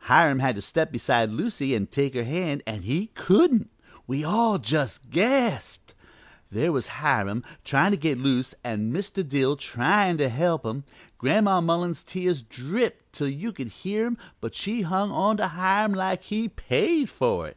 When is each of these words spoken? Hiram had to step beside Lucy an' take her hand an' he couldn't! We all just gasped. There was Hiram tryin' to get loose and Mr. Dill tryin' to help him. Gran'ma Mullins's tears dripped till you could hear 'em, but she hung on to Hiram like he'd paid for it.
Hiram 0.00 0.40
had 0.40 0.54
to 0.56 0.60
step 0.60 0.92
beside 0.92 1.30
Lucy 1.30 1.74
an' 1.74 1.86
take 1.86 2.12
her 2.12 2.22
hand 2.24 2.62
an' 2.66 2.82
he 2.82 3.06
couldn't! 3.14 3.70
We 4.06 4.22
all 4.22 4.58
just 4.58 5.08
gasped. 5.08 5.94
There 6.50 6.72
was 6.72 6.88
Hiram 7.00 7.42
tryin' 7.64 7.92
to 7.92 7.96
get 7.96 8.18
loose 8.18 8.54
and 8.62 8.94
Mr. 8.94 9.26
Dill 9.26 9.56
tryin' 9.56 10.18
to 10.18 10.28
help 10.28 10.66
him. 10.66 10.84
Gran'ma 11.16 11.62
Mullins's 11.62 12.02
tears 12.02 12.42
dripped 12.42 13.14
till 13.14 13.30
you 13.30 13.50
could 13.50 13.68
hear 13.68 14.04
'em, 14.04 14.18
but 14.42 14.54
she 14.54 14.82
hung 14.82 15.10
on 15.10 15.38
to 15.38 15.48
Hiram 15.48 15.94
like 15.94 16.24
he'd 16.24 16.56
paid 16.56 17.08
for 17.08 17.48
it. 17.48 17.56